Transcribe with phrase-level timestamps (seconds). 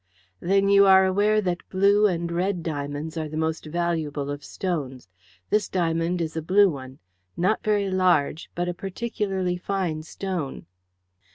[0.39, 5.07] "Then you are aware that blue and red diamonds are the most valuable of stones.
[5.51, 6.97] This diamond is a blue one
[7.37, 10.65] not very large, but a particularly fine stone."